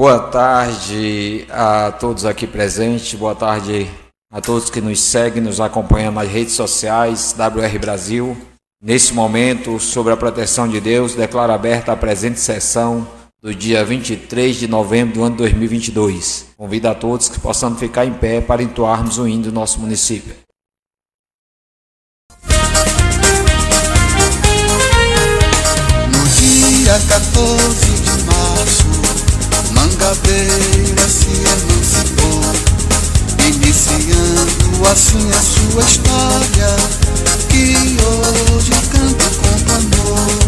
[0.00, 3.86] Boa tarde a todos aqui presentes, boa tarde
[4.32, 8.34] a todos que nos seguem, nos acompanham nas redes sociais, WR Brasil.
[8.82, 13.06] Nesse momento, sobre a proteção de Deus, declaro aberta a presente sessão
[13.42, 16.46] do dia 23 de novembro do ano 2022.
[16.56, 20.34] Convido a todos que possamos ficar em pé para entoarmos o hino do nosso município.
[26.10, 27.99] No dia 14 de março,
[29.80, 32.42] Mangabeira se emancipou,
[33.48, 36.76] iniciando assim a sua história,
[37.48, 37.96] que
[38.52, 40.38] hoje canto com amor.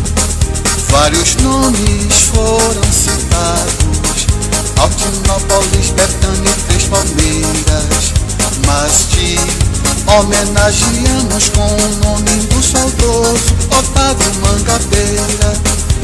[0.90, 4.26] Vários nomes foram citados,
[4.76, 8.12] Altinópolis, Betânia e Três Palmeiras,
[8.66, 9.38] mas te
[10.14, 15.81] homenageamos com o nome do saudoso Otávio Mangabeira.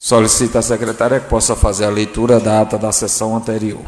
[0.00, 3.84] Solicita a secretária que possa fazer a leitura da ata da sessão anterior.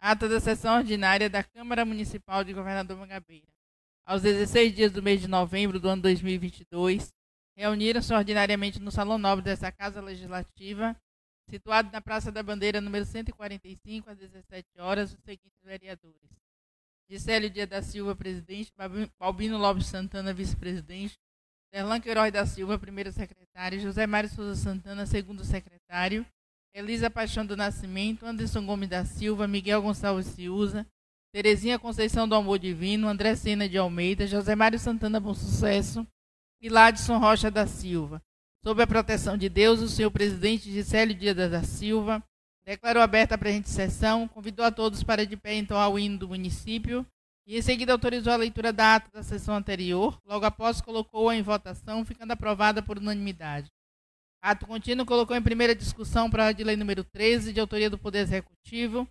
[0.00, 3.48] Ata da sessão ordinária da Câmara Municipal de Governador Mangabeira.
[4.06, 7.12] Aos 16 dias do mês de novembro do ano 2022,
[7.56, 10.94] reuniram-se ordinariamente no Salão Nobre desta Casa Legislativa,
[11.50, 16.30] situado na Praça da Bandeira, número 145, às 17 horas, os seguintes vereadores.
[17.10, 18.72] Gisélio Dia da Silva, presidente,
[19.18, 21.18] Balbino Lopes Santana, vice-presidente,
[21.76, 26.24] Derlan Queiroz da Silva, primeiro secretário, José Mário Souza Santana, segundo secretário,
[26.72, 30.86] Elisa Paixão do Nascimento, Anderson Gomes da Silva, Miguel Gonçalves Ciuza,
[31.34, 36.06] Terezinha Conceição do Amor Divino, André Sena de Almeida, José Mário Santana Bom Sucesso
[36.62, 38.22] e Ladson Rocha da Silva.
[38.64, 42.24] Sob a proteção de Deus, o senhor presidente Gisélio Dias da Silva
[42.64, 46.28] declarou aberta a presente sessão, convidou a todos para de pé entoar o hino do
[46.28, 47.06] município
[47.46, 50.20] e em seguida autorizou a leitura da ata da sessão anterior.
[50.24, 53.70] Logo após, colocou-a em votação, ficando aprovada por unanimidade.
[54.42, 58.18] Ato contínuo colocou em primeira discussão a de lei número 13, de autoria do Poder
[58.20, 59.08] Executivo,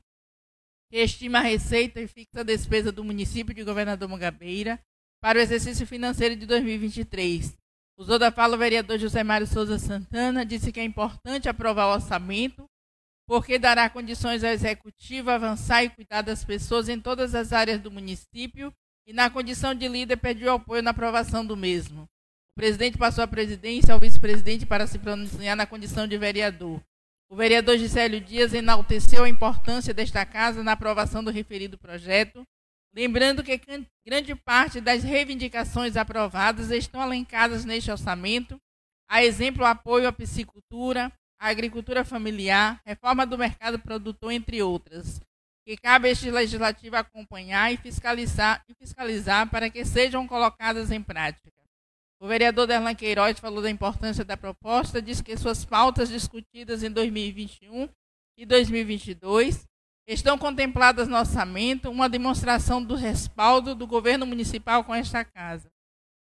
[0.91, 4.79] que estima a receita e fixa a despesa do município de Governador Mangabeira
[5.21, 7.57] para o exercício financeiro de 2023.
[7.97, 11.93] Usou da fala o vereador José Mário Souza Santana, disse que é importante aprovar o
[11.93, 12.65] orçamento
[13.27, 17.91] porque dará condições ao executivo avançar e cuidar das pessoas em todas as áreas do
[17.91, 18.73] município
[19.07, 22.03] e, na condição de líder, pediu apoio na aprovação do mesmo.
[22.03, 26.81] O presidente passou a presidência ao vice-presidente para se pronunciar na condição de vereador.
[27.29, 32.43] O vereador Gisélio Dias enalteceu a importância desta casa na aprovação do referido projeto,
[32.93, 33.59] lembrando que
[34.05, 38.57] grande parte das reivindicações aprovadas estão alencadas neste orçamento,
[39.09, 45.21] a exemplo apoio à piscicultura, a agricultura familiar, reforma do mercado produtor, entre outras,
[45.65, 51.01] que cabe a este legislativo acompanhar e fiscalizar, e fiscalizar para que sejam colocadas em
[51.01, 51.51] prática.
[52.19, 56.89] O vereador Derlan Queiroz falou da importância da proposta, disse que suas pautas discutidas em
[56.89, 57.89] 2021
[58.37, 59.65] e 2022
[60.07, 65.69] estão contempladas no orçamento, uma demonstração do respaldo do governo municipal com esta casa.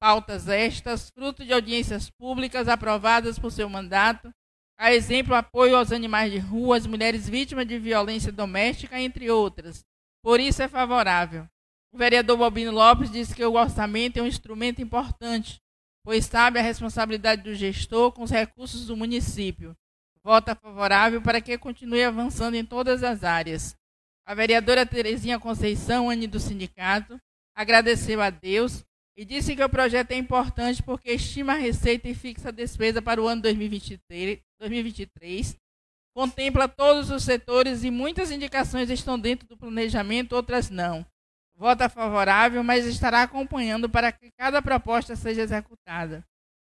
[0.01, 4.33] Pautas estas, fruto de audiências públicas aprovadas por seu mandato
[4.83, 9.85] a exemplo, apoio aos animais de rua, às mulheres vítimas de violência doméstica, entre outras.
[10.21, 11.47] Por isso é favorável.
[11.95, 15.61] O vereador Bobino Lopes disse que o orçamento é um instrumento importante,
[16.05, 19.73] pois sabe a responsabilidade do gestor com os recursos do município.
[20.21, 23.77] vota favorável para que continue avançando em todas as áreas.
[24.27, 27.21] A vereadora Terezinha Conceição, Anne do sindicato,
[27.55, 28.85] agradeceu a Deus
[29.17, 33.03] e disse que o projeto é importante porque estima a receita e fixa a despesa
[33.03, 35.57] para o ano 2023, 2023
[36.15, 41.07] contempla todos os setores e muitas indicações estão dentro do planejamento, outras não.
[41.57, 46.25] Vota favorável, mas estará acompanhando para que cada proposta seja executada.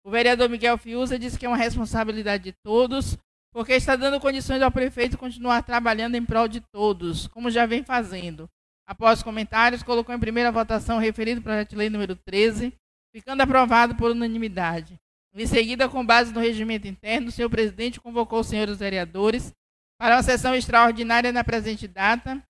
[0.04, 3.16] O vereador Miguel Fiuza disse que é uma responsabilidade de todos,
[3.52, 7.82] porque está dando condições ao prefeito continuar trabalhando em prol de todos, como já vem
[7.82, 8.48] fazendo.
[8.90, 12.72] Após os comentários, colocou em primeira votação o referido projeto de lei número 13,
[13.14, 14.98] ficando aprovado por unanimidade.
[15.32, 19.52] Em seguida, com base no regimento interno, o senhor presidente convocou os senhores vereadores
[19.96, 22.42] para uma sessão extraordinária na presente data,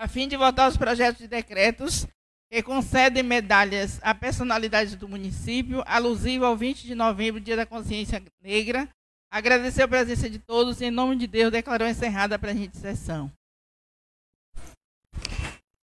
[0.00, 2.08] a fim de votar os projetos de decretos
[2.50, 8.20] que concedem medalhas à personalidade do município, alusivo ao 20 de novembro, Dia da Consciência
[8.42, 8.88] Negra.
[9.30, 13.30] Agradecer a presença de todos e, em nome de Deus, declarou encerrada a presente sessão.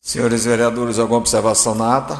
[0.10, 2.16] Senhores vereadores, alguma observação na ata?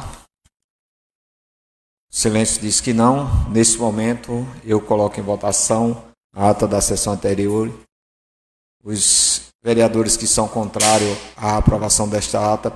[2.08, 3.50] silêncio diz que não.
[3.50, 6.00] Nesse momento, eu coloco em votação
[6.32, 7.68] a ata da sessão anterior.
[8.84, 12.72] Os vereadores que são contrários à aprovação desta ata,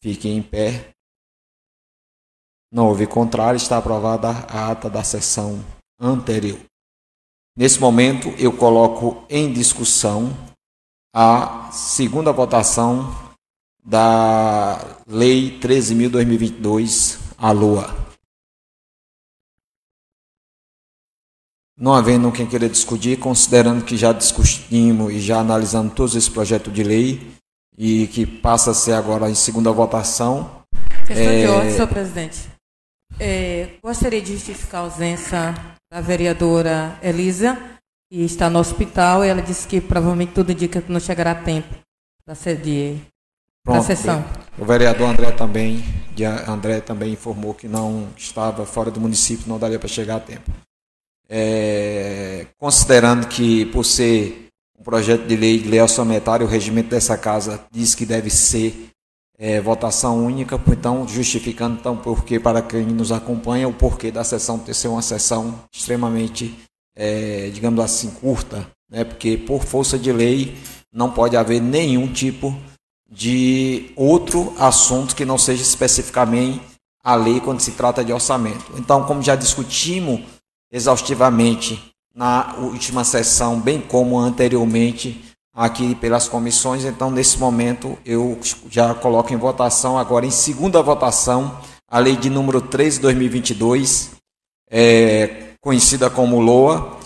[0.00, 0.92] fiquem em pé.
[2.70, 5.58] Não houve contrário, está aprovada a ata da sessão
[5.98, 6.60] anterior.
[7.58, 10.30] Nesse momento, eu coloco em discussão
[11.12, 13.23] a segunda votação
[13.84, 18.04] da Lei 13.2022, a LOA.
[21.76, 26.72] Não havendo quem queira discutir, considerando que já discutimos e já analisamos todos esses projetos
[26.72, 27.34] de lei
[27.76, 30.62] e que passa a ser agora em segunda votação.
[31.06, 31.40] Questão é...
[31.40, 32.48] de ordem, senhor presidente.
[33.18, 35.54] É, gostaria de justificar a ausência
[35.92, 37.58] da vereadora Elisa,
[38.10, 41.42] que está no hospital, e ela disse que provavelmente tudo indica que não chegará a
[41.42, 41.74] tempo
[43.66, 44.24] da sessão.
[44.58, 45.82] O vereador André também,
[46.46, 50.50] André também informou que não estava fora do município, não daria para chegar a tempo
[51.28, 57.16] é, considerando que, por ser um projeto de lei de lei orçamentária, o regimento dessa
[57.16, 58.90] casa diz que deve ser
[59.38, 64.58] é, votação única, então justificando então porque para quem nos acompanha o porquê da sessão
[64.58, 66.54] ter ser uma sessão extremamente,
[66.96, 69.04] é, digamos assim, curta, né?
[69.04, 70.56] porque por força de lei
[70.92, 72.73] não pode haver nenhum tipo de
[73.96, 76.60] outro assunto que não seja especificamente
[77.02, 78.72] a lei quando se trata de orçamento.
[78.76, 80.20] Então, como já discutimos
[80.72, 85.22] exaustivamente na última sessão, bem como anteriormente
[85.54, 86.84] aqui pelas comissões.
[86.84, 88.38] Então, nesse momento, eu
[88.70, 94.12] já coloco em votação, agora em segunda votação, a lei de número 3 de 2022,
[94.70, 96.98] é, conhecida como LOA,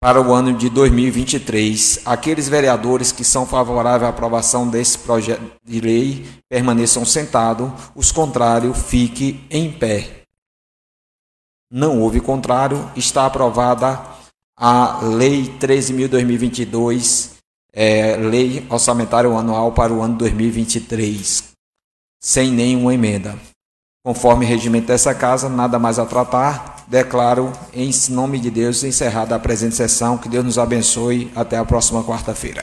[0.00, 2.00] para o ano de 2023.
[2.06, 8.78] Aqueles vereadores que são favoráveis à aprovação desse projeto de lei permaneçam sentados, os contrários
[8.88, 10.22] fiquem em pé.
[11.70, 14.00] Não houve contrário, está aprovada
[14.56, 17.30] a Lei 13.2022,
[17.72, 21.52] é, Lei Orçamentária Anual para o ano 2023,
[22.20, 23.38] sem nenhuma emenda.
[24.02, 29.38] Conforme regimento dessa casa, nada mais a tratar, declaro em nome de Deus encerrada a
[29.38, 30.18] presente sessão.
[30.18, 31.30] Que Deus nos abençoe.
[31.36, 32.62] Até a próxima quarta-feira.